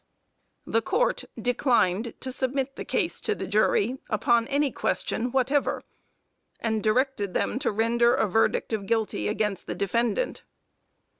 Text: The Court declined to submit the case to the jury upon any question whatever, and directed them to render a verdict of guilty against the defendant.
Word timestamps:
The 0.65 0.81
Court 0.81 1.25
declined 1.39 2.15
to 2.21 2.31
submit 2.31 2.75
the 2.75 2.83
case 2.83 3.21
to 3.21 3.35
the 3.35 3.45
jury 3.45 3.99
upon 4.09 4.47
any 4.47 4.71
question 4.71 5.31
whatever, 5.31 5.83
and 6.59 6.81
directed 6.81 7.35
them 7.35 7.59
to 7.59 7.71
render 7.71 8.15
a 8.15 8.25
verdict 8.27 8.73
of 8.73 8.87
guilty 8.87 9.27
against 9.27 9.67
the 9.67 9.75
defendant. 9.75 10.41